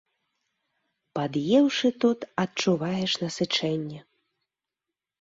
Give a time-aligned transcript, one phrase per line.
[1.19, 3.99] Пад'еўшы тут, адчуваеш насычэнне.